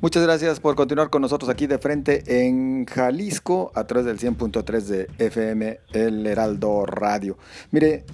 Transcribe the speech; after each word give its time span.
Muchas 0.00 0.22
gracias 0.22 0.60
por 0.60 0.76
continuar 0.76 1.10
con 1.10 1.22
nosotros 1.22 1.50
aquí 1.50 1.66
de 1.66 1.78
frente 1.78 2.22
en 2.46 2.86
Jalisco 2.86 3.72
a 3.74 3.82
través 3.82 4.06
del 4.06 4.20
100.3 4.20 4.80
de 4.82 5.08
FM 5.18 5.80
El 5.92 6.24
Heraldo 6.24 6.86
Radio. 6.86 7.36
Mire, 7.72 8.04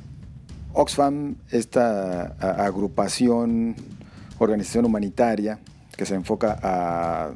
Oxfam, 0.73 1.37
esta 1.51 2.23
agrupación, 2.65 3.77
organización 4.39 4.87
humanitaria 4.87 5.59
que 5.95 6.07
se 6.07 6.15
enfoca 6.15 6.59
a 6.63 7.33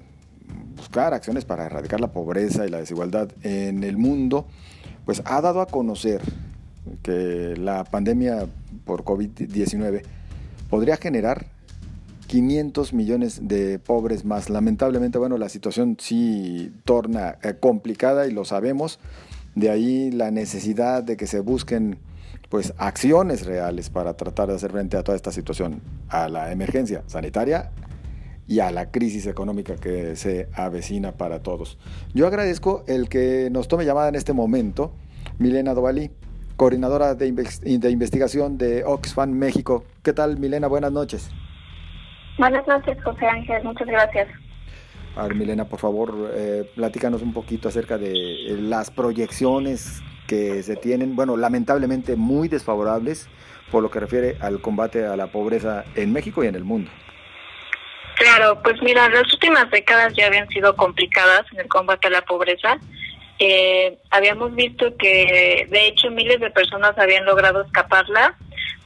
buscar 0.78 1.12
acciones 1.12 1.44
para 1.44 1.66
erradicar 1.66 2.00
la 2.00 2.10
pobreza 2.10 2.66
y 2.66 2.70
la 2.70 2.78
desigualdad 2.78 3.28
en 3.42 3.84
el 3.84 3.98
mundo, 3.98 4.46
pues 5.04 5.20
ha 5.26 5.42
dado 5.42 5.60
a 5.60 5.66
conocer 5.66 6.22
que 7.02 7.54
la 7.58 7.84
pandemia 7.84 8.46
por 8.86 9.04
COVID-19 9.04 10.04
podría 10.70 10.96
generar 10.96 11.57
500 12.28 12.92
millones 12.92 13.48
de 13.48 13.78
pobres 13.78 14.24
más. 14.24 14.50
Lamentablemente, 14.50 15.18
bueno, 15.18 15.38
la 15.38 15.48
situación 15.48 15.96
sí 15.98 16.70
torna 16.84 17.38
eh, 17.42 17.54
complicada 17.58 18.26
y 18.28 18.30
lo 18.30 18.44
sabemos. 18.44 19.00
De 19.54 19.70
ahí 19.70 20.12
la 20.12 20.30
necesidad 20.30 21.02
de 21.02 21.16
que 21.16 21.26
se 21.26 21.40
busquen 21.40 21.98
pues 22.50 22.74
acciones 22.76 23.44
reales 23.44 23.90
para 23.90 24.14
tratar 24.14 24.48
de 24.48 24.54
hacer 24.54 24.70
frente 24.70 24.96
a 24.96 25.02
toda 25.02 25.16
esta 25.16 25.32
situación, 25.32 25.82
a 26.08 26.28
la 26.28 26.52
emergencia 26.52 27.02
sanitaria 27.06 27.72
y 28.46 28.60
a 28.60 28.70
la 28.70 28.90
crisis 28.90 29.26
económica 29.26 29.76
que 29.76 30.14
se 30.16 30.48
avecina 30.54 31.12
para 31.12 31.42
todos. 31.42 31.78
Yo 32.14 32.26
agradezco 32.26 32.84
el 32.86 33.08
que 33.08 33.48
nos 33.50 33.68
tome 33.68 33.84
llamada 33.84 34.08
en 34.08 34.14
este 34.14 34.32
momento, 34.32 34.92
Milena 35.38 35.74
Dovalí, 35.74 36.10
coordinadora 36.56 37.14
de, 37.14 37.32
de 37.32 37.90
investigación 37.90 38.58
de 38.58 38.84
Oxfam 38.84 39.30
México. 39.30 39.84
¿Qué 40.02 40.12
tal, 40.12 40.38
Milena? 40.38 40.68
Buenas 40.68 40.92
noches. 40.92 41.30
Buenas 42.38 42.66
noches, 42.66 42.96
José 43.02 43.26
Ángel. 43.26 43.64
Muchas 43.64 43.88
gracias. 43.88 44.28
A 45.16 45.24
ver, 45.24 45.34
Milena, 45.34 45.64
por 45.64 45.80
favor, 45.80 46.30
eh, 46.32 46.70
platícanos 46.76 47.22
un 47.22 47.32
poquito 47.32 47.68
acerca 47.68 47.98
de 47.98 48.12
eh, 48.12 48.56
las 48.56 48.90
proyecciones 48.90 50.00
que 50.28 50.62
se 50.62 50.76
tienen, 50.76 51.16
bueno, 51.16 51.36
lamentablemente 51.36 52.14
muy 52.14 52.48
desfavorables 52.48 53.28
por 53.72 53.82
lo 53.82 53.90
que 53.90 54.00
refiere 54.00 54.36
al 54.40 54.60
combate 54.60 55.04
a 55.04 55.16
la 55.16 55.26
pobreza 55.26 55.84
en 55.94 56.12
México 56.12 56.44
y 56.44 56.46
en 56.46 56.54
el 56.54 56.64
mundo. 56.64 56.90
Claro, 58.16 58.60
pues 58.62 58.80
mira, 58.82 59.08
las 59.08 59.32
últimas 59.32 59.70
décadas 59.70 60.12
ya 60.16 60.26
habían 60.26 60.48
sido 60.48 60.74
complicadas 60.76 61.44
en 61.52 61.60
el 61.60 61.68
combate 61.68 62.08
a 62.08 62.10
la 62.10 62.22
pobreza. 62.22 62.78
Eh, 63.38 63.98
habíamos 64.10 64.54
visto 64.54 64.96
que 64.96 65.66
de 65.70 65.86
hecho 65.86 66.10
miles 66.10 66.40
de 66.40 66.50
personas 66.50 66.98
habían 66.98 67.24
logrado 67.24 67.62
escaparla, 67.62 68.36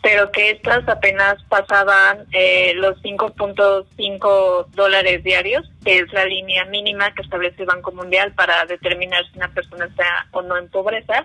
pero 0.03 0.31
que 0.33 0.51
estas 0.51 0.87
apenas 0.89 1.43
pasaban 1.45 2.27
eh, 2.33 2.73
los 2.75 3.01
5.5 3.03 4.67
dólares 4.75 5.23
diarios, 5.23 5.71
que 5.85 6.01
es 6.01 6.13
la 6.13 6.25
línea 6.25 6.65
mínima 6.67 7.15
que 7.15 7.23
establece 7.23 7.63
el 7.63 7.69
Banco 7.69 7.93
Mundial 7.93 8.33
para 8.35 8.65
determinar 8.67 9.25
si 9.31 9.39
una 9.39 9.49
persona 9.49 9.87
está 9.87 10.27
o 10.33 10.43
no 10.43 10.57
en 10.57 10.69
pobreza. 10.69 11.25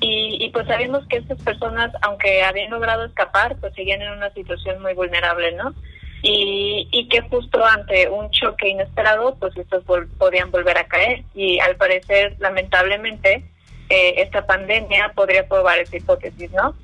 Y, 0.00 0.36
y 0.44 0.50
pues 0.50 0.66
sabemos 0.66 1.06
que 1.08 1.16
estas 1.16 1.40
personas, 1.42 1.90
aunque 2.02 2.42
habían 2.42 2.70
logrado 2.70 3.06
escapar, 3.06 3.56
pues 3.60 3.72
seguían 3.74 4.02
en 4.02 4.12
una 4.12 4.30
situación 4.34 4.82
muy 4.82 4.92
vulnerable, 4.92 5.52
¿no? 5.52 5.74
y, 6.22 6.88
y 6.90 7.08
que 7.08 7.20
justo 7.22 7.64
ante 7.64 8.08
un 8.08 8.30
choque 8.30 8.68
inesperado, 8.68 9.36
pues 9.38 9.56
estos 9.56 9.84
podían 10.18 10.50
volver 10.50 10.76
a 10.78 10.88
caer. 10.88 11.24
Y 11.34 11.60
al 11.60 11.76
parecer, 11.76 12.36
lamentablemente, 12.38 13.44
eh, 13.88 14.14
esta 14.16 14.46
pandemia 14.46 15.12
podría 15.14 15.46
probar 15.46 15.78
esa 15.78 15.96
hipótesis, 15.96 16.50
¿no? 16.52 16.74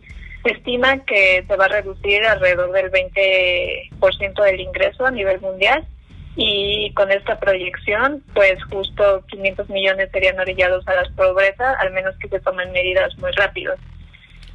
Se 0.43 0.51
estima 0.53 1.05
que 1.05 1.45
se 1.47 1.57
va 1.57 1.67
a 1.67 1.69
reducir 1.69 2.25
alrededor 2.25 2.73
del 2.73 2.91
20% 2.91 4.43
del 4.43 4.61
ingreso 4.61 5.07
a 5.07 5.11
nivel 5.11 5.41
mundial 5.41 5.87
y 6.35 6.93
con 6.95 7.13
esta 7.13 7.39
proyección, 7.39 8.23
pues 8.35 8.63
justo 8.65 9.25
500 9.29 9.69
millones 9.69 10.11
serían 10.11 10.41
orillados 10.41 10.87
a 10.89 10.95
la 10.95 11.09
pobreza, 11.15 11.75
al 11.75 11.93
menos 11.93 12.17
que 12.19 12.29
se 12.29 12.41
tomen 12.41 12.73
medidas 12.73 13.17
muy 13.19 13.31
rápidas. 13.33 13.79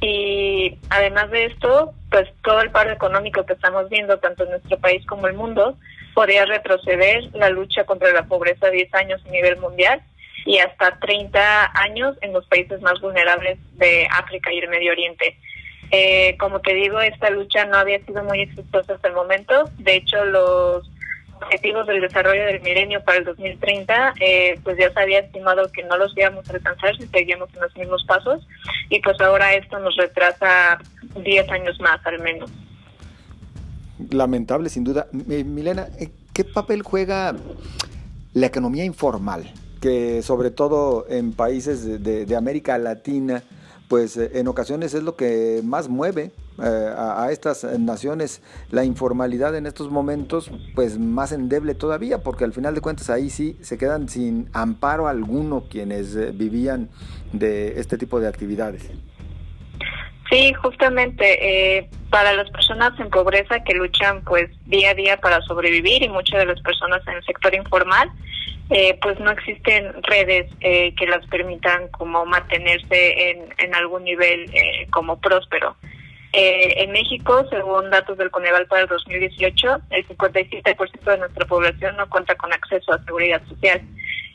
Y 0.00 0.78
además 0.90 1.30
de 1.30 1.46
esto, 1.46 1.92
pues 2.10 2.28
todo 2.42 2.60
el 2.60 2.70
paro 2.70 2.92
económico 2.92 3.44
que 3.46 3.54
estamos 3.54 3.88
viendo, 3.88 4.18
tanto 4.18 4.44
en 4.44 4.50
nuestro 4.50 4.78
país 4.78 5.04
como 5.06 5.26
el 5.26 5.34
mundo, 5.34 5.76
podría 6.14 6.44
retroceder 6.44 7.30
la 7.34 7.50
lucha 7.50 7.84
contra 7.84 8.12
la 8.12 8.26
pobreza 8.26 8.70
10 8.70 8.94
años 8.94 9.22
a 9.26 9.30
nivel 9.30 9.56
mundial 9.58 10.02
y 10.44 10.58
hasta 10.58 10.98
30 10.98 11.72
años 11.80 12.16
en 12.22 12.32
los 12.32 12.46
países 12.46 12.80
más 12.80 13.00
vulnerables 13.00 13.58
de 13.76 14.08
África 14.10 14.52
y 14.52 14.58
el 14.58 14.68
Medio 14.68 14.92
Oriente. 14.92 15.36
Eh, 15.90 16.36
como 16.38 16.60
te 16.60 16.74
digo, 16.74 17.00
esta 17.00 17.30
lucha 17.30 17.64
no 17.64 17.76
había 17.76 18.04
sido 18.04 18.22
muy 18.24 18.40
exitosa 18.40 18.94
hasta 18.94 19.08
el 19.08 19.14
momento. 19.14 19.70
De 19.78 19.96
hecho, 19.96 20.22
los 20.24 20.90
objetivos 21.40 21.86
del 21.86 22.00
desarrollo 22.00 22.44
del 22.44 22.60
milenio 22.60 23.02
para 23.04 23.18
el 23.18 23.24
2030, 23.24 24.14
eh, 24.20 24.58
pues 24.64 24.76
ya 24.76 24.92
se 24.92 25.00
había 25.00 25.20
estimado 25.20 25.70
que 25.72 25.84
no 25.84 25.96
los 25.96 26.16
íbamos 26.16 26.48
a 26.50 26.52
alcanzar 26.52 26.96
si 26.96 27.06
seguíamos 27.06 27.48
en 27.54 27.60
los 27.60 27.76
mismos 27.76 28.04
pasos 28.06 28.46
y 28.90 29.00
pues 29.00 29.20
ahora 29.20 29.54
esto 29.54 29.78
nos 29.78 29.96
retrasa 29.96 30.78
10 31.22 31.48
años 31.50 31.80
más 31.80 32.04
al 32.04 32.20
menos. 32.20 32.50
Lamentable, 34.10 34.68
sin 34.68 34.84
duda. 34.84 35.06
Milena, 35.12 35.88
eh, 35.98 36.10
¿qué 36.32 36.44
papel 36.44 36.82
juega 36.82 37.34
la 38.34 38.46
economía 38.46 38.84
informal? 38.84 39.52
Que 39.80 40.22
sobre 40.22 40.50
todo 40.50 41.06
en 41.08 41.32
países 41.32 42.02
de 42.02 42.36
América 42.36 42.78
Latina, 42.78 43.44
pues 43.88 44.16
eh, 44.16 44.30
en 44.34 44.48
ocasiones 44.48 44.94
es 44.94 45.02
lo 45.02 45.16
que 45.16 45.60
más 45.64 45.88
mueve 45.88 46.30
eh, 46.62 46.94
a, 46.96 47.28
estas 47.32 47.64
naciones 47.78 48.42
la 48.70 48.84
informalidad 48.84 49.56
en 49.56 49.66
estos 49.66 49.90
momentos 49.90 50.50
pues 50.74 50.98
más 50.98 51.32
endeble 51.32 51.74
todavía 51.74 52.18
porque 52.18 52.44
al 52.44 52.52
final 52.52 52.74
de 52.74 52.80
cuentas 52.80 53.10
ahí 53.10 53.30
sí 53.30 53.56
se 53.60 53.78
quedan 53.78 54.08
sin 54.08 54.48
amparo 54.52 55.08
alguno 55.08 55.64
quienes 55.70 56.14
eh, 56.14 56.30
vivían 56.32 56.90
de 57.32 57.80
este 57.80 57.98
tipo 57.98 58.20
de 58.20 58.28
actividades. 58.28 58.90
Sí, 60.30 60.52
justamente 60.52 61.88
para 62.10 62.34
las 62.34 62.50
personas 62.50 62.92
en 63.00 63.08
pobreza 63.08 63.64
que 63.64 63.72
luchan 63.72 64.22
pues 64.24 64.50
día 64.66 64.90
a 64.90 64.94
día 64.94 65.16
para 65.18 65.40
sobrevivir 65.40 66.02
y 66.02 66.08
muchas 66.10 66.40
de 66.40 66.44
las 66.44 66.60
personas 66.60 67.00
en 67.06 67.14
el 67.14 67.24
sector 67.24 67.54
informal 67.54 68.10
eh, 68.70 68.98
pues 69.00 69.18
no 69.18 69.30
existen 69.30 69.94
redes 70.02 70.50
eh, 70.60 70.94
que 70.94 71.06
las 71.06 71.26
permitan 71.28 71.88
como 71.88 72.26
mantenerse 72.26 73.30
en, 73.30 73.54
en 73.56 73.74
algún 73.74 74.04
nivel 74.04 74.50
eh, 74.52 74.86
como 74.90 75.18
próspero. 75.18 75.76
en 76.32 76.92
México, 76.92 77.46
según 77.48 77.88
datos 77.88 78.18
del 78.18 78.30
Coneval 78.30 78.66
para 78.66 78.82
el 78.82 78.88
2018, 78.88 79.80
el 79.90 80.06
57% 80.06 81.02
de 81.02 81.18
nuestra 81.18 81.46
población 81.46 81.96
no 81.96 82.08
cuenta 82.10 82.34
con 82.34 82.52
acceso 82.52 82.92
a 82.92 83.02
seguridad 83.04 83.42
social. 83.48 83.80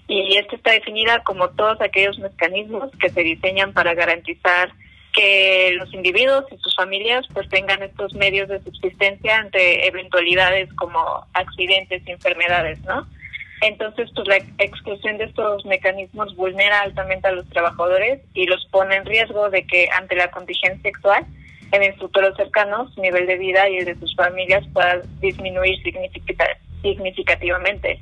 Y 0.07 0.35
esto 0.37 0.55
está 0.55 0.71
definida 0.71 1.23
como 1.23 1.49
todos 1.49 1.79
aquellos 1.79 2.17
mecanismos 2.17 2.91
que 2.99 3.09
se 3.09 3.21
diseñan 3.21 3.71
para 3.71 3.93
garantizar 3.93 4.73
que 5.13 5.75
los 5.77 5.93
individuos 5.93 6.45
y 6.51 6.57
sus 6.57 6.75
familias 6.75 7.25
pues 7.33 7.47
tengan 7.49 7.83
estos 7.83 8.13
medios 8.15 8.49
de 8.49 8.61
subsistencia 8.63 9.37
ante 9.37 9.87
eventualidades 9.87 10.73
como 10.73 11.27
accidentes 11.33 12.01
y 12.07 12.11
enfermedades, 12.11 12.81
¿no? 12.81 13.07
Entonces, 13.63 14.11
pues 14.13 14.27
la 14.27 14.35
exclusión 14.57 15.17
de 15.17 15.23
estos 15.23 15.65
mecanismos 15.65 16.35
vulnera 16.35 16.81
altamente 16.81 17.29
a 17.29 17.31
los 17.31 17.47
trabajadores 17.47 18.19
y 18.33 18.45
los 18.45 18.65
pone 18.65 18.93
en 18.97 19.05
riesgo 19.05 19.49
de 19.49 19.65
que 19.65 19.87
ante 19.97 20.17
la 20.17 20.29
contingencia 20.31 20.89
actual, 20.89 21.25
en 21.71 21.81
el 21.81 21.95
futuro 21.95 22.35
cercano, 22.35 22.91
su 22.93 23.01
nivel 23.01 23.25
de 23.25 23.37
vida 23.37 23.69
y 23.69 23.77
el 23.77 23.85
de 23.85 23.95
sus 23.95 24.13
familias 24.17 24.65
pueda 24.73 25.01
disminuir 25.21 25.81
significativamente. 26.81 28.01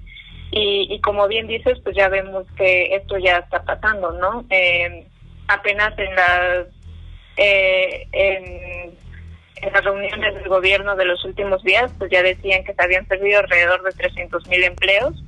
Y, 0.49 0.99
como 1.01 1.27
bien 1.27 1.45
dices, 1.45 1.77
pues 1.83 1.95
ya 1.95 2.09
vemos 2.09 2.47
que 2.57 2.95
esto 2.95 3.19
ya 3.19 3.37
está 3.37 3.63
pasando, 3.63 4.13
¿no? 4.13 4.43
Eh, 4.49 5.05
apenas 5.47 5.93
en 5.99 6.15
las 6.15 6.67
eh, 7.37 8.07
en, 8.11 8.97
en, 9.57 9.73
las 9.73 9.85
reuniones 9.85 10.33
del 10.33 10.49
gobierno 10.49 10.95
de 10.95 11.05
los 11.05 11.23
últimos 11.23 11.63
días, 11.63 11.93
pues 11.99 12.09
ya 12.09 12.23
decían 12.23 12.63
que 12.63 12.73
se 12.73 12.83
habían 12.83 13.05
perdido 13.05 13.41
alrededor 13.41 13.83
de 13.83 13.91
300 13.91 14.47
mil 14.47 14.63
empleos 14.63 15.23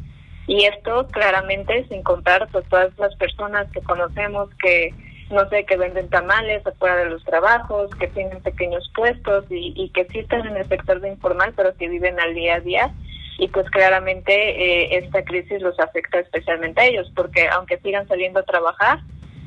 y 0.48 0.66
esto 0.66 1.08
claramente 1.08 1.86
sin 1.90 2.04
contar 2.04 2.48
pues 2.52 2.68
todas 2.70 2.98
las 2.98 3.16
personas 3.16 3.72
que 3.72 3.82
conocemos 3.82 4.50
que 4.62 4.94
no 5.34 5.50
sé, 5.50 5.66
que 5.66 5.78
venden 5.78 6.10
tamales 6.10 6.66
afuera 6.66 6.96
de 6.98 7.10
los 7.10 7.24
trabajos, 7.24 7.90
que 7.96 8.08
tienen 8.08 8.42
pequeños 8.42 8.90
puestos 8.96 9.46
y, 9.50 9.74
y 9.76 9.90
que 9.90 10.06
sí 10.06 10.20
están 10.20 10.46
en 10.48 10.58
el 10.58 10.68
sector 10.68 11.02
de 11.02 11.10
informal, 11.10 11.54
pero 11.56 11.76
que 11.76 11.90
viven 11.90 12.20
al 12.20 12.34
día 12.34 12.56
a 12.56 12.60
día. 12.60 12.94
Y 13.40 13.48
pues 13.48 13.68
claramente 13.72 14.32
eh, 14.34 14.98
esta 14.98 15.24
crisis 15.24 15.62
los 15.62 15.80
afecta 15.80 16.20
especialmente 16.20 16.82
a 16.82 16.86
ellos, 16.86 17.12
porque 17.16 17.48
aunque 17.48 17.80
sigan 17.80 18.08
saliendo 18.08 18.40
a 18.40 18.44
trabajar, 18.44 19.00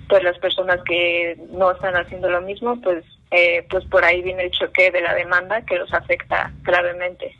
pues 0.08 0.22
las 0.22 0.38
personas 0.38 0.80
que 0.84 1.36
no 1.50 1.70
están 1.70 1.96
haciendo 1.96 2.28
lo 2.28 2.40
mismo, 2.40 2.80
pues, 2.80 3.04
eh, 3.30 3.64
pues 3.70 3.84
por 3.86 4.04
ahí 4.04 4.22
viene 4.22 4.44
el 4.44 4.50
choque 4.50 4.90
de 4.90 5.00
la 5.00 5.14
demanda 5.14 5.62
que 5.62 5.78
los 5.78 5.92
afecta 5.94 6.52
gravemente. 6.62 7.36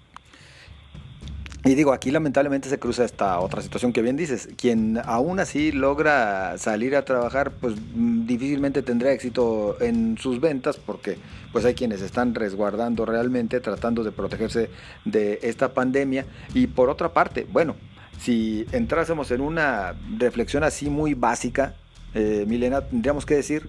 Y 1.66 1.74
digo, 1.74 1.92
aquí 1.92 2.12
lamentablemente 2.12 2.68
se 2.68 2.78
cruza 2.78 3.04
esta 3.04 3.40
otra 3.40 3.60
situación 3.60 3.92
que 3.92 4.00
bien 4.00 4.16
dices. 4.16 4.48
Quien 4.56 5.00
aún 5.04 5.40
así 5.40 5.72
logra 5.72 6.56
salir 6.58 6.94
a 6.94 7.04
trabajar, 7.04 7.50
pues 7.50 7.74
mm, 7.74 8.24
difícilmente 8.24 8.82
tendrá 8.82 9.10
éxito 9.10 9.76
en 9.80 10.16
sus 10.16 10.40
ventas 10.40 10.76
porque 10.76 11.18
pues 11.50 11.64
hay 11.64 11.74
quienes 11.74 12.02
están 12.02 12.36
resguardando 12.36 13.04
realmente, 13.04 13.58
tratando 13.58 14.04
de 14.04 14.12
protegerse 14.12 14.70
de 15.04 15.40
esta 15.42 15.74
pandemia. 15.74 16.24
Y 16.54 16.68
por 16.68 16.88
otra 16.88 17.12
parte, 17.12 17.48
bueno, 17.52 17.74
si 18.20 18.64
entrásemos 18.70 19.32
en 19.32 19.40
una 19.40 19.96
reflexión 20.18 20.62
así 20.62 20.88
muy 20.88 21.14
básica, 21.14 21.74
eh, 22.14 22.44
Milena, 22.46 22.82
tendríamos 22.82 23.26
que 23.26 23.34
decir, 23.34 23.68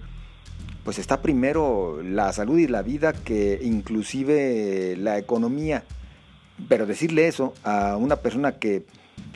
pues 0.84 1.00
está 1.00 1.20
primero 1.20 2.00
la 2.00 2.32
salud 2.32 2.58
y 2.58 2.68
la 2.68 2.82
vida 2.82 3.12
que 3.12 3.58
inclusive 3.60 4.94
la 4.96 5.18
economía 5.18 5.82
pero 6.68 6.86
decirle 6.86 7.28
eso 7.28 7.54
a 7.64 7.96
una 7.96 8.16
persona 8.16 8.58
que 8.58 8.84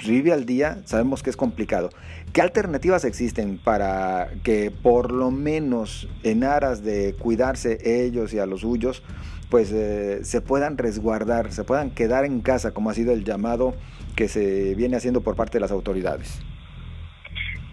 vive 0.06 0.32
al 0.32 0.46
día, 0.46 0.78
sabemos 0.84 1.22
que 1.22 1.30
es 1.30 1.36
complicado. 1.36 1.90
¿Qué 2.32 2.40
alternativas 2.40 3.04
existen 3.04 3.58
para 3.58 4.30
que 4.42 4.70
por 4.70 5.12
lo 5.12 5.30
menos 5.30 6.08
en 6.22 6.44
aras 6.44 6.82
de 6.82 7.14
cuidarse 7.18 7.78
ellos 8.04 8.32
y 8.32 8.38
a 8.38 8.46
los 8.46 8.62
suyos, 8.62 9.02
pues 9.50 9.70
eh, 9.72 10.24
se 10.24 10.40
puedan 10.40 10.78
resguardar, 10.78 11.52
se 11.52 11.64
puedan 11.64 11.90
quedar 11.90 12.24
en 12.24 12.40
casa, 12.40 12.72
como 12.72 12.90
ha 12.90 12.94
sido 12.94 13.12
el 13.12 13.24
llamado 13.24 13.74
que 14.16 14.28
se 14.28 14.74
viene 14.74 14.96
haciendo 14.96 15.20
por 15.20 15.36
parte 15.36 15.58
de 15.58 15.60
las 15.60 15.70
autoridades? 15.70 16.40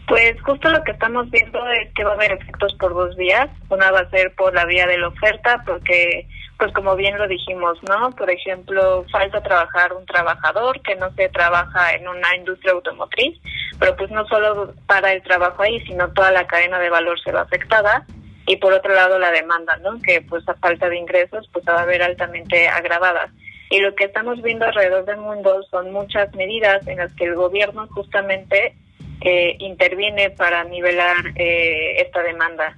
Pues 0.07 0.41
justo 0.41 0.69
lo 0.71 0.83
que 0.83 0.91
estamos 0.91 1.29
viendo 1.29 1.59
es 1.69 1.93
que 1.93 2.03
va 2.03 2.11
a 2.11 2.15
haber 2.15 2.31
efectos 2.31 2.73
por 2.79 2.93
dos 2.95 3.15
vías. 3.15 3.47
Una 3.69 3.91
va 3.91 3.99
a 3.99 4.09
ser 4.09 4.33
por 4.35 4.53
la 4.55 4.65
vía 4.65 4.87
de 4.87 4.97
la 4.97 5.09
oferta, 5.09 5.63
porque 5.65 6.27
pues 6.59 6.73
como 6.73 6.97
bien 6.97 7.17
lo 7.17 7.25
dijimos, 7.25 7.79
¿no? 7.87 8.11
Por 8.11 8.29
ejemplo, 8.29 9.05
falta 9.09 9.41
trabajar 9.41 9.93
un 9.93 10.05
trabajador 10.05 10.81
que 10.81 10.93
no 10.95 11.09
se 11.13 11.29
trabaja 11.29 11.93
en 11.93 12.05
una 12.05 12.35
industria 12.35 12.73
automotriz, 12.73 13.39
pero 13.79 13.95
pues 13.95 14.11
no 14.11 14.27
solo 14.27 14.73
para 14.85 15.13
el 15.13 15.23
trabajo 15.23 15.63
ahí, 15.63 15.79
sino 15.85 16.11
toda 16.11 16.31
la 16.31 16.45
cadena 16.47 16.77
de 16.77 16.89
valor 16.89 17.17
se 17.21 17.31
va 17.31 17.41
afectada. 17.41 18.05
Y 18.45 18.57
por 18.57 18.73
otro 18.73 18.93
lado 18.93 19.17
la 19.19 19.31
demanda, 19.31 19.77
¿no? 19.77 20.01
Que 20.01 20.21
pues 20.21 20.47
a 20.49 20.53
falta 20.55 20.89
de 20.89 20.97
ingresos 20.97 21.49
pues 21.53 21.63
va 21.65 21.75
a 21.75 21.83
haber 21.83 22.03
altamente 22.03 22.67
agravada. 22.67 23.31
Y 23.69 23.79
lo 23.79 23.95
que 23.95 24.03
estamos 24.03 24.41
viendo 24.41 24.65
alrededor 24.65 25.05
del 25.05 25.17
mundo 25.17 25.63
son 25.71 25.93
muchas 25.93 26.33
medidas 26.35 26.85
en 26.87 26.97
las 26.97 27.13
que 27.13 27.23
el 27.23 27.35
gobierno 27.35 27.87
justamente 27.87 28.75
eh, 29.21 29.55
interviene 29.59 30.31
para 30.31 30.65
nivelar 30.65 31.15
eh, 31.35 32.01
esta 32.01 32.21
demanda. 32.21 32.75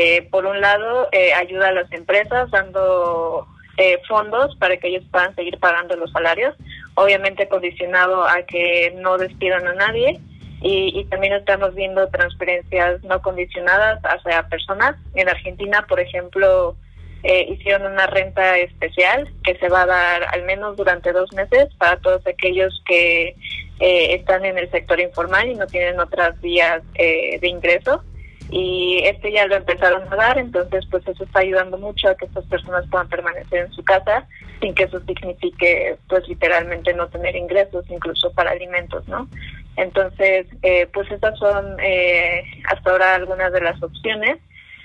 Eh, 0.00 0.22
por 0.30 0.46
un 0.46 0.60
lado, 0.60 1.08
eh, 1.10 1.32
ayuda 1.32 1.70
a 1.70 1.72
las 1.72 1.90
empresas 1.90 2.48
dando 2.52 3.48
eh, 3.78 4.00
fondos 4.06 4.54
para 4.54 4.76
que 4.76 4.86
ellos 4.86 5.02
puedan 5.10 5.34
seguir 5.34 5.58
pagando 5.58 5.96
los 5.96 6.12
salarios, 6.12 6.54
obviamente 6.94 7.48
condicionado 7.48 8.22
a 8.22 8.42
que 8.42 8.94
no 8.94 9.18
despidan 9.18 9.66
a 9.66 9.74
nadie. 9.74 10.20
Y, 10.60 11.04
también 11.06 11.32
estamos 11.32 11.74
viendo 11.74 12.08
transferencias 12.10 13.02
no 13.02 13.20
condicionadas 13.22 14.00
hacia 14.04 14.48
personas. 14.48 14.94
En 15.14 15.28
Argentina, 15.28 15.84
por 15.88 15.98
ejemplo, 15.98 16.76
hicieron 17.24 17.90
una 17.90 18.06
renta 18.06 18.56
especial 18.58 19.28
que 19.42 19.56
se 19.56 19.68
va 19.68 19.82
a 19.82 19.86
dar 19.86 20.24
al 20.32 20.44
menos 20.44 20.76
durante 20.76 21.12
dos 21.12 21.32
meses 21.32 21.68
para 21.76 21.96
todos 21.96 22.24
aquellos 22.24 22.82
que 22.86 23.34
están 23.80 24.44
en 24.44 24.58
el 24.58 24.70
sector 24.70 25.00
informal 25.00 25.48
y 25.48 25.54
no 25.56 25.66
tienen 25.66 25.98
otras 25.98 26.40
vías 26.40 26.82
de 26.94 27.48
ingreso 27.48 28.02
y 28.50 29.00
este 29.04 29.30
ya 29.32 29.46
lo 29.46 29.56
empezaron 29.56 30.10
a 30.10 30.16
dar, 30.16 30.38
entonces 30.38 30.86
pues 30.90 31.06
eso 31.06 31.24
está 31.24 31.40
ayudando 31.40 31.76
mucho 31.76 32.08
a 32.08 32.14
que 32.14 32.24
estas 32.24 32.44
personas 32.46 32.86
puedan 32.90 33.08
permanecer 33.08 33.66
en 33.66 33.72
su 33.72 33.84
casa 33.84 34.26
sin 34.60 34.74
que 34.74 34.84
eso 34.84 35.00
signifique 35.00 35.96
pues 36.08 36.26
literalmente 36.28 36.94
no 36.94 37.08
tener 37.08 37.36
ingresos 37.36 37.84
incluso 37.90 38.32
para 38.32 38.52
alimentos, 38.52 39.06
¿no? 39.06 39.28
Entonces 39.76 40.46
eh, 40.62 40.86
pues 40.92 41.10
estas 41.10 41.38
son 41.38 41.76
eh, 41.80 42.42
hasta 42.72 42.90
ahora 42.90 43.14
algunas 43.14 43.52
de 43.52 43.60
las 43.60 43.82
opciones 43.82 44.38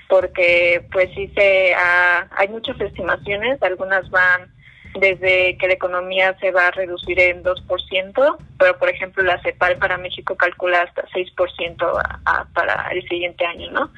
porque 0.08 0.86
pues 0.92 1.08
sí 1.14 1.30
se 1.34 1.74
hay 1.74 2.48
muchas 2.48 2.78
estimaciones, 2.80 3.62
algunas 3.62 4.08
van 4.10 4.53
desde 4.98 5.56
que 5.58 5.66
la 5.66 5.74
economía 5.74 6.36
se 6.38 6.50
va 6.52 6.68
a 6.68 6.70
reducir 6.70 7.18
en 7.18 7.42
2%, 7.42 8.36
pero 8.58 8.78
por 8.78 8.88
ejemplo 8.88 9.22
la 9.22 9.40
CEPAL 9.42 9.76
para 9.76 9.98
México 9.98 10.36
calcula 10.36 10.82
hasta 10.82 11.04
6% 11.08 12.52
para 12.52 12.88
el 12.92 13.06
siguiente 13.08 13.44
año, 13.44 13.70
¿no? 13.72 13.90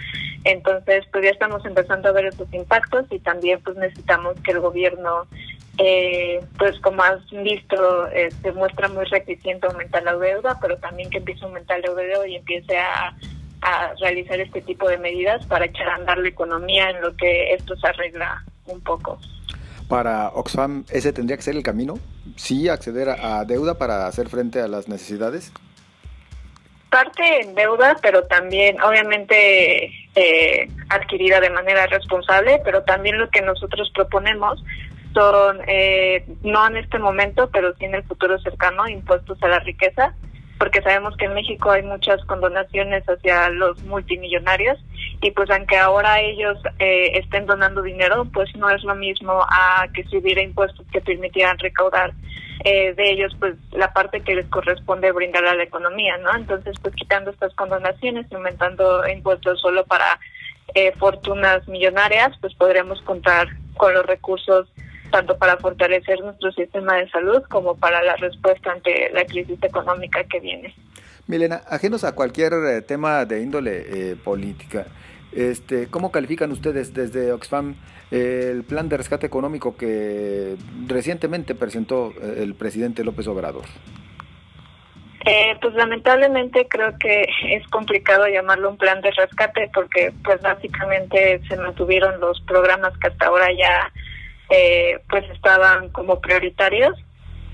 Entonces, 0.44 1.04
pues 1.12 1.24
ya 1.24 1.30
estamos 1.30 1.64
empezando 1.66 2.08
a 2.08 2.12
ver 2.12 2.26
estos 2.26 2.52
impactos 2.54 3.06
y 3.10 3.18
también 3.18 3.60
pues 3.62 3.76
necesitamos 3.76 4.40
que 4.40 4.52
el 4.52 4.60
gobierno, 4.60 5.26
eh, 5.78 6.40
pues 6.56 6.78
como 6.80 7.02
has 7.02 7.28
visto, 7.30 8.08
eh, 8.08 8.30
se 8.42 8.52
muestra 8.52 8.88
muy 8.88 9.04
reticente 9.04 9.66
a 9.66 9.70
aumentar 9.70 10.02
la 10.02 10.16
deuda, 10.16 10.58
pero 10.60 10.78
también 10.78 11.10
que 11.10 11.18
empiece 11.18 11.42
a 11.42 11.48
aumentar 11.48 11.80
la 11.80 11.94
deuda 11.94 12.26
y 12.26 12.36
empiece 12.36 12.78
a, 12.78 13.14
a 13.60 13.92
realizar 14.00 14.40
este 14.40 14.62
tipo 14.62 14.88
de 14.88 14.98
medidas 14.98 15.44
para 15.46 15.66
echar 15.66 15.88
a 15.88 15.96
andar 15.96 16.18
la 16.18 16.28
economía 16.28 16.90
en 16.90 17.02
lo 17.02 17.14
que 17.16 17.52
esto 17.52 17.76
se 17.76 17.88
arregla 17.88 18.42
un 18.66 18.80
poco 18.80 19.18
para 19.88 20.28
Oxfam 20.28 20.84
ese 20.90 21.12
tendría 21.12 21.36
que 21.36 21.42
ser 21.42 21.56
el 21.56 21.62
camino? 21.62 21.94
¿Sí 22.36 22.68
acceder 22.68 23.08
a, 23.08 23.44
deuda 23.44 23.78
para 23.78 24.06
hacer 24.06 24.28
frente 24.28 24.60
a 24.60 24.68
las 24.68 24.88
necesidades? 24.88 25.52
Parte 26.90 27.40
en 27.42 27.54
deuda, 27.54 27.96
pero 28.00 28.24
también 28.24 28.80
obviamente 28.80 29.92
eh, 30.14 30.68
adquirida 30.88 31.40
de 31.40 31.50
manera 31.50 31.86
responsable, 31.86 32.60
pero 32.64 32.82
también 32.82 33.18
lo 33.18 33.28
que 33.30 33.42
nosotros 33.42 33.90
proponemos 33.94 34.62
son, 35.12 35.60
eh, 35.66 36.24
no 36.42 36.66
en 36.66 36.76
este 36.76 36.98
momento, 36.98 37.48
pero 37.50 37.74
sí 37.76 37.84
en 37.84 37.94
el 37.94 38.04
futuro 38.04 38.38
cercano, 38.40 38.88
impuestos 38.88 39.42
a 39.42 39.48
la 39.48 39.60
riqueza, 39.60 40.14
porque 40.58 40.82
sabemos 40.82 41.16
que 41.16 41.26
en 41.26 41.34
México 41.34 41.70
hay 41.70 41.82
muchas 41.82 42.24
condonaciones 42.24 43.04
hacia 43.08 43.50
los 43.50 43.82
multimillonarios 43.84 44.78
y 45.20 45.30
pues 45.30 45.50
aunque 45.50 45.76
ahora 45.76 46.20
ellos 46.20 46.58
eh, 46.78 47.18
estén 47.18 47.46
donando 47.46 47.82
dinero, 47.82 48.26
pues 48.32 48.54
no 48.56 48.70
es 48.70 48.82
lo 48.82 48.94
mismo 48.94 49.42
a 49.42 49.86
que 49.92 50.04
si 50.04 50.16
impuestos 50.16 50.86
que 50.92 51.00
permitieran 51.00 51.58
recaudar 51.58 52.12
eh, 52.64 52.94
de 52.94 53.10
ellos 53.10 53.36
pues 53.38 53.54
la 53.72 53.92
parte 53.92 54.22
que 54.22 54.34
les 54.34 54.46
corresponde 54.46 55.12
brindar 55.12 55.44
a 55.46 55.54
la 55.54 55.62
economía, 55.62 56.16
¿no? 56.18 56.34
Entonces 56.34 56.76
pues 56.80 56.94
quitando 56.94 57.30
estas 57.30 57.54
condonaciones 57.54 58.26
y 58.30 58.34
aumentando 58.34 59.06
impuestos 59.08 59.60
solo 59.60 59.84
para 59.84 60.18
eh, 60.74 60.92
fortunas 60.98 61.66
millonarias, 61.68 62.32
pues 62.40 62.54
podremos 62.54 63.00
contar 63.02 63.48
con 63.76 63.92
los 63.94 64.06
recursos 64.06 64.68
tanto 65.10 65.36
para 65.38 65.56
fortalecer 65.58 66.20
nuestro 66.20 66.52
sistema 66.52 66.96
de 66.96 67.08
salud 67.10 67.42
como 67.48 67.76
para 67.76 68.02
la 68.02 68.16
respuesta 68.16 68.72
ante 68.72 69.10
la 69.12 69.24
crisis 69.24 69.62
económica 69.62 70.24
que 70.24 70.40
viene. 70.40 70.74
Milena, 71.26 71.62
ajenos 71.68 72.04
a 72.04 72.14
cualquier 72.14 72.52
eh, 72.52 72.82
tema 72.82 73.24
de 73.24 73.42
índole 73.42 73.84
eh, 73.86 74.16
política, 74.16 74.86
este, 75.32 75.88
¿cómo 75.88 76.12
califican 76.12 76.52
ustedes 76.52 76.94
desde 76.94 77.32
Oxfam 77.32 77.74
eh, 78.12 78.50
el 78.52 78.62
plan 78.62 78.88
de 78.88 78.96
rescate 78.96 79.26
económico 79.26 79.76
que 79.76 80.54
recientemente 80.86 81.56
presentó 81.56 82.12
el 82.36 82.54
presidente 82.54 83.04
López 83.04 83.26
Obrador? 83.26 83.64
pues 85.60 85.74
lamentablemente 85.74 86.68
creo 86.68 86.96
que 86.98 87.26
es 87.50 87.66
complicado 87.68 88.28
llamarlo 88.28 88.70
un 88.70 88.76
plan 88.76 89.00
de 89.00 89.10
rescate 89.10 89.68
porque 89.74 90.12
pues 90.22 90.40
básicamente 90.40 91.40
se 91.48 91.56
mantuvieron 91.56 92.20
los 92.20 92.40
programas 92.42 92.96
que 92.98 93.08
hasta 93.08 93.26
ahora 93.26 93.48
ya 93.52 93.90
eh, 94.50 95.00
pues 95.08 95.24
estaban 95.30 95.88
como 95.90 96.20
prioritarios, 96.20 96.96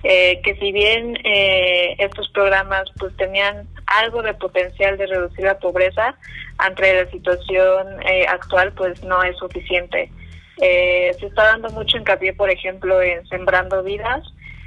eh, 0.04 0.40
que 0.42 0.56
si 0.56 0.72
bien 0.72 1.16
eh, 1.24 1.94
estos 1.98 2.28
programas 2.30 2.90
pues 2.98 3.16
tenían 3.16 3.68
algo 3.86 4.22
de 4.22 4.34
potencial 4.34 4.98
de 4.98 5.06
reducir 5.06 5.44
la 5.44 5.58
pobreza, 5.58 6.14
ante 6.58 7.04
la 7.04 7.10
situación 7.10 7.86
actual 8.28 8.72
pues 8.72 9.02
no 9.04 9.22
es 9.22 9.36
suficiente. 9.38 10.10
se 10.58 11.26
está 11.26 11.44
dando 11.44 11.70
mucho 11.70 11.96
hincapié, 11.96 12.34
por 12.34 12.50
ejemplo, 12.50 13.00
en 13.00 13.26
sembrando 13.28 13.82
vidas, 13.82 14.22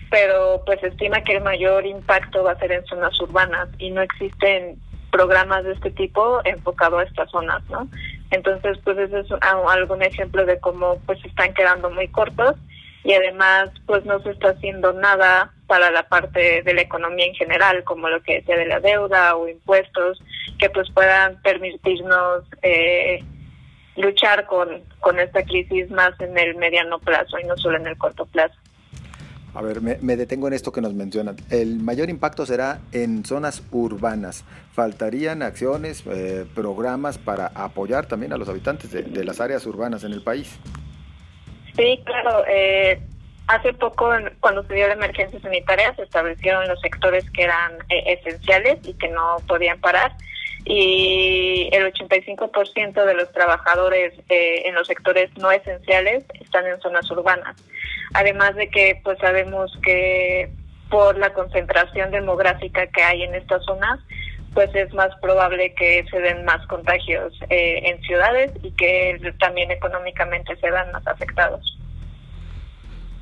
pero 0.09 0.63
pues 0.65 0.79
se 0.79 0.87
estima 0.87 1.21
que 1.21 1.33
el 1.33 1.43
mayor 1.43 1.85
impacto 1.85 2.43
va 2.43 2.51
a 2.51 2.59
ser 2.59 2.71
en 2.71 2.85
zonas 2.85 3.19
urbanas 3.21 3.69
y 3.77 3.91
no 3.91 4.01
existen 4.01 4.79
programas 5.11 5.63
de 5.63 5.73
este 5.73 5.91
tipo 5.91 6.41
enfocado 6.43 6.97
a 6.97 7.03
estas 7.03 7.29
zonas, 7.29 7.63
¿no? 7.69 7.87
Entonces, 8.31 8.77
pues 8.83 8.97
ese 8.97 9.19
es 9.19 9.27
algún 9.41 10.01
ejemplo 10.01 10.45
de 10.45 10.59
cómo 10.59 10.99
pues 11.05 11.23
están 11.23 11.53
quedando 11.53 11.89
muy 11.89 12.07
cortos 12.07 12.55
y 13.03 13.13
además 13.13 13.69
pues 13.85 14.03
no 14.05 14.19
se 14.21 14.31
está 14.31 14.49
haciendo 14.49 14.91
nada 14.93 15.53
para 15.67 15.91
la 15.91 16.07
parte 16.09 16.63
de 16.63 16.73
la 16.73 16.81
economía 16.81 17.27
en 17.27 17.35
general, 17.35 17.83
como 17.83 18.09
lo 18.09 18.21
que 18.23 18.35
decía 18.35 18.57
de 18.57 18.65
la 18.65 18.79
deuda 18.79 19.35
o 19.35 19.47
impuestos, 19.47 20.21
que 20.59 20.69
pues 20.69 20.89
puedan 20.91 21.39
permitirnos 21.43 22.43
eh, 22.63 23.23
luchar 23.95 24.45
con, 24.47 24.83
con 24.99 25.19
esta 25.19 25.43
crisis 25.43 25.89
más 25.91 26.19
en 26.19 26.37
el 26.37 26.55
mediano 26.55 26.99
plazo 26.99 27.37
y 27.39 27.43
no 27.43 27.55
solo 27.57 27.77
en 27.77 27.87
el 27.87 27.97
corto 27.97 28.25
plazo. 28.25 28.55
A 29.55 29.61
ver, 29.61 29.79
me, 29.81 30.17
detengo 30.17 30.49
en 30.49 30.53
esto 30.53 30.73
que 30.73 30.81
nos 30.81 30.93
mencionan. 30.93 31.37
El 31.49 31.79
mayor 31.79 32.09
impacto 32.09 32.45
será 32.45 32.81
en 32.91 33.23
zonas 33.23 33.63
urbanas. 33.71 34.43
¿Faltarían 34.73 35.41
acciones, 35.41 36.03
eh, 36.07 36.45
programas 36.53 37.17
para 37.17 37.47
apoyar 37.55 38.05
también 38.05 38.33
a 38.33 38.37
los 38.37 38.49
habitantes 38.49 38.91
de, 38.91 39.23
las 39.23 39.39
áreas 39.39 39.65
urbanas 39.65 40.03
en 40.03 40.11
el 40.11 40.21
país? 40.21 40.59
Sí, 41.77 42.01
claro. 42.03 42.43
Eh, 42.49 42.99
hace 43.47 43.73
poco, 43.73 44.09
cuando 44.41 44.61
se 44.63 44.73
dio 44.73 44.87
la 44.87 44.93
emergencia 44.95 45.39
sanitaria, 45.39 45.95
se 45.95 46.03
establecieron 46.03 46.67
los 46.67 46.81
sectores 46.81 47.23
que 47.31 47.43
eran 47.43 47.75
eh, 47.87 48.19
esenciales 48.19 48.79
y 48.83 48.93
que 48.95 49.07
no 49.07 49.37
podían 49.47 49.79
parar 49.79 50.11
y 50.65 51.69
el 51.71 51.93
85% 51.93 53.05
de 53.05 53.13
los 53.13 53.31
trabajadores 53.31 54.13
eh, 54.29 54.63
en 54.65 54.73
los 54.73 54.87
sectores 54.87 55.29
no 55.37 55.51
esenciales 55.51 56.25
están 56.41 56.65
en 56.65 56.81
zonas 56.81 57.09
urbanas. 57.11 57.55
Además 58.13 58.55
de 58.55 58.69
que 58.69 59.01
pues 59.03 59.17
sabemos 59.19 59.71
que 59.83 60.49
por 60.89 61.17
la 61.17 61.33
concentración 61.33 62.11
demográfica 62.11 62.87
que 62.87 63.03
hay 63.03 63.23
en 63.23 63.35
estas 63.35 63.63
zonas, 63.65 63.99
pues 64.53 64.73
es 64.73 64.93
más 64.93 65.09
probable 65.21 65.73
que 65.73 66.05
se 66.09 66.19
den 66.19 66.45
más 66.45 66.65
contagios 66.67 67.33
eh, 67.49 67.81
en 67.83 68.01
ciudades 68.03 68.51
y 68.63 68.71
que 68.71 69.33
también 69.39 69.69
económicamente 69.71 70.55
se 70.55 70.69
dan 70.69 70.91
más 70.91 71.05
afectados. 71.07 71.77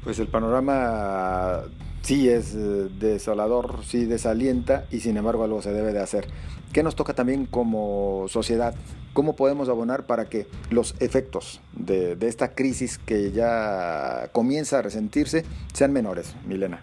Pues 0.04 0.20
el 0.20 0.28
panorama 0.28 1.62
sí 2.02 2.30
es 2.30 2.54
eh, 2.54 2.90
desolador, 3.00 3.84
sí 3.84 4.06
desalienta 4.06 4.86
y 4.92 5.00
sin 5.00 5.18
embargo 5.18 5.44
algo 5.44 5.62
se 5.62 5.74
debe 5.74 5.94
de 5.94 6.02
hacer. 6.02 6.28
¿Qué 6.72 6.84
nos 6.84 6.96
toca 6.96 7.14
también 7.14 7.46
como 7.46 8.26
sociedad? 8.28 8.76
¿Cómo 9.14 9.36
podemos 9.36 9.70
abonar 9.70 10.08
para 10.08 10.26
que 10.26 10.48
los 10.72 11.00
efectos 11.00 11.62
de, 11.74 12.18
esta 12.22 12.56
crisis 12.56 12.98
que 12.98 13.32
ya 13.32 14.30
comienza 14.32 14.80
a 14.80 14.82
resentirse 14.82 15.44
sean 15.72 15.94
menores, 15.94 16.36
Milena? 16.46 16.82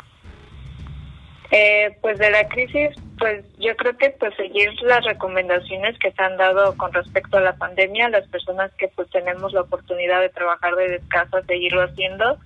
Eh, 1.50 1.96
pues 2.00 2.18
de 2.20 2.30
la 2.30 2.46
crisis, 2.46 2.90
pues 3.18 3.44
yo 3.58 3.74
creo 3.76 3.96
que 3.96 4.10
pues 4.10 4.32
seguir 4.36 4.70
las 4.82 5.04
recomendaciones 5.04 5.98
que 5.98 6.12
se 6.12 6.22
han 6.22 6.36
dado 6.36 6.76
con 6.76 6.92
respecto 6.92 7.38
a 7.38 7.40
la 7.40 7.56
pandemia, 7.56 8.08
las 8.08 8.28
personas 8.28 8.70
que 8.78 8.86
pues 8.86 9.10
tenemos 9.10 9.52
la 9.52 9.62
oportunidad 9.62 10.20
de 10.20 10.28
trabajar 10.28 10.76
de 10.76 11.00
casa, 11.08 11.42
seguirlo 11.48 11.82
haciendo 11.82 12.38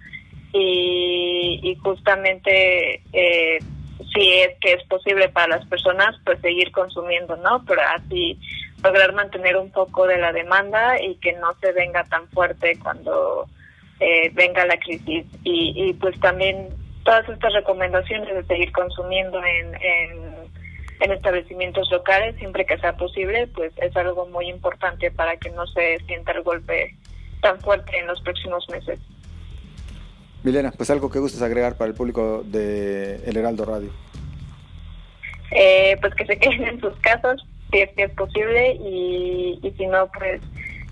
y, 0.55 1.77
justamente 1.83 3.03
eh, 3.13 3.59
si 4.15 4.33
es 4.33 4.59
que 4.61 4.73
es 4.73 4.85
posible 4.85 5.29
para 5.29 5.59
las 5.59 5.67
personas, 5.67 6.17
pues 6.25 6.41
seguir 6.41 6.71
consumiendo, 6.71 7.37
¿no? 7.37 7.63
Pero 7.67 7.83
así 7.95 8.39
lograr 8.85 9.13
mantener 9.15 9.57
un 9.57 9.71
poco 9.71 10.07
de 10.07 10.19
la 10.19 10.33
demanda 10.33 11.01
y 11.01 11.17
que 11.17 11.33
no 11.33 11.55
se 11.61 11.73
venga 11.73 12.05
tan 12.05 12.29
fuerte 12.29 12.79
cuando 12.83 13.47
eh, 14.01 14.31
venga 14.35 14.65
la 14.67 14.77
crisis. 14.79 15.27
Y, 15.43 15.93
pues 15.95 16.19
también 16.21 16.69
todas 17.03 17.29
estas 17.29 17.53
recomendaciones 17.55 18.35
de 18.35 18.45
seguir 18.45 18.73
consumiendo 18.73 19.39
en, 19.39 19.75
en, 19.75 20.35
en 21.01 21.13
establecimientos 21.13 21.91
locales 21.91 22.37
siempre 22.37 22.65
que 22.65 22.79
sea 22.79 22.97
posible, 22.97 23.47
pues 23.49 23.73
es 23.77 23.97
algo 23.97 24.27
muy 24.27 24.49
importante 24.49 25.11
para 25.11 25.37
que 25.37 25.51
no 25.51 25.67
se 25.67 25.99
sienta 26.07 26.33
el 26.33 26.43
golpe 26.43 26.95
tan 27.41 27.61
fuerte 27.61 27.99
en 27.99 28.07
los 28.07 28.21
próximos 28.23 28.67
meses. 28.71 28.99
Milena, 30.43 30.73
pues 30.73 30.91
algo 30.91 31.11
que 31.11 31.19
gustes 31.19 31.41
agregar 31.41 31.77
para 31.77 31.89
el 31.89 31.97
público 31.97 32.43
de 32.45 33.17
El 33.25 33.37
Heraldo 33.37 33.65
Radio. 33.65 33.91
Eh, 35.51 35.97
pues 36.01 36.15
que 36.15 36.27
se 36.27 36.39
queden 36.39 36.65
en 36.65 36.81
sus 36.81 36.95
casas, 37.01 37.43
si 37.75 37.81
es 37.81 37.91
que 37.97 38.05
es 38.05 38.13
posible, 38.13 38.75
y, 38.75 39.75
si 39.77 39.87
no, 39.87 40.09
pues 40.17 40.41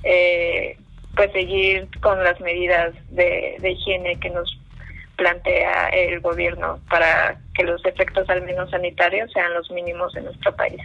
eh, 0.03 0.77
pues 1.15 1.31
seguir 1.33 1.89
con 2.01 2.23
las 2.25 2.41
medidas 2.41 2.93
de, 3.11 3.57
higiene 3.63 4.19
que 4.19 4.31
nos 4.31 4.59
plantea 5.17 5.91
el 5.91 6.19
gobierno 6.21 6.81
para 6.91 7.41
que 7.55 7.63
los 7.63 7.85
efectos 7.85 8.29
al 8.29 8.43
menos 8.43 8.71
sanitarios 8.71 9.31
sean 9.31 9.55
los 9.55 9.71
mínimos 9.71 10.17
en 10.17 10.25
nuestro 10.25 10.57
país. 10.57 10.81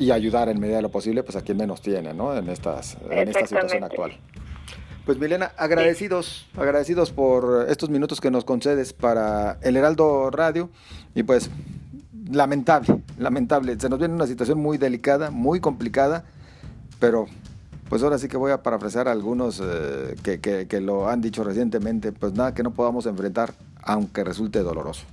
Y, 0.00 0.10
ayudar 0.10 0.48
en 0.48 0.58
medida 0.58 0.76
de 0.76 0.82
lo 0.82 0.88
posible 0.88 1.22
pues 1.22 1.36
a 1.36 1.44
quien 1.44 1.56
menos 1.56 1.80
tiene, 1.80 2.12
¿no? 2.12 2.36
En 2.36 2.48
estas 2.48 2.98
en 3.08 3.28
esta 3.28 3.46
situación 3.46 3.84
actual. 3.84 4.18
Pues 5.06 5.18
Milena, 5.18 5.52
agradecidos, 5.56 6.48
agradecidos 6.56 7.12
por 7.12 7.66
estos 7.68 7.88
minutos 7.88 8.20
que 8.20 8.32
nos 8.32 8.44
concedes 8.44 8.92
para 8.92 9.58
el 9.62 9.76
Heraldo 9.76 10.30
Radio 10.30 10.70
y 11.14 11.22
pues 11.22 11.50
lamentable, 12.30 13.02
lamentable. 13.18 13.78
Se 13.78 13.88
nos 13.88 13.98
viene 13.98 14.14
una 14.14 14.26
situación 14.26 14.58
muy 14.58 14.78
delicada, 14.78 15.30
muy 15.30 15.60
complicada, 15.60 16.24
pero 16.98 17.26
pues 17.88 18.02
ahora 18.02 18.18
sí 18.18 18.28
que 18.28 18.36
voy 18.36 18.52
a 18.52 18.62
parafrasear 18.62 19.08
a 19.08 19.12
algunos 19.12 19.60
eh, 19.62 20.14
que, 20.22 20.40
que, 20.40 20.80
lo 20.80 21.08
han 21.08 21.20
dicho 21.20 21.42
recientemente, 21.42 22.12
pues 22.12 22.32
nada 22.34 22.54
que 22.54 22.62
no 22.62 22.70
podamos 22.70 23.06
enfrentar, 23.06 23.52
aunque 23.82 24.22
resulte 24.22 24.60
doloroso. 24.60 25.04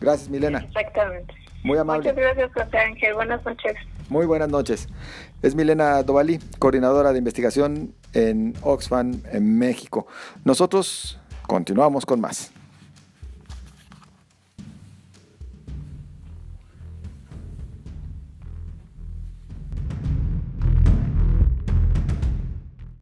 Gracias, 0.00 0.28
Milena. 0.28 0.60
Exactamente. 0.60 1.34
Muy 1.64 1.78
amable. 1.78 2.12
Muchas 2.12 2.16
gracias, 2.16 2.52
José 2.54 2.78
Ángel. 2.78 3.14
Buenas 3.14 3.44
noches. 3.44 3.74
Muy 4.08 4.26
buenas 4.26 4.48
noches. 4.48 4.88
Es 5.42 5.54
Milena 5.54 6.02
Dovalí, 6.02 6.38
coordinadora 6.58 7.12
de 7.12 7.18
investigación 7.18 7.92
en 8.12 8.54
Oxfam, 8.62 9.20
en 9.32 9.58
México. 9.58 10.06
Nosotros 10.44 11.20
continuamos 11.46 12.06
con 12.06 12.20
más. 12.20 12.52